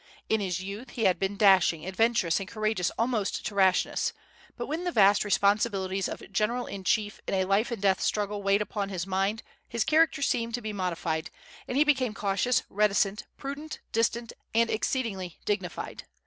[0.29, 4.13] In his youth he had been dashing, adventurous, and courageous almost to rashness;
[4.57, 8.41] but when the vast responsibilities of general in chief in a life and death struggle
[8.41, 11.29] weighed upon his mind his character seemed to be modified,
[11.67, 16.05] and he became cautious, reticent, prudent, distant, and exceedingly dignified.